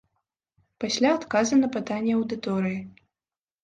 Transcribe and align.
Пасля 0.85 1.13
адказы 1.19 1.55
на 1.63 1.71
пытанні 1.79 2.19
аўдыторыі. 2.19 2.79